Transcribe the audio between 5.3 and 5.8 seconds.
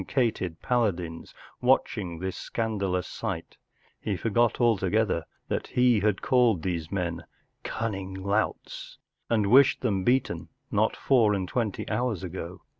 that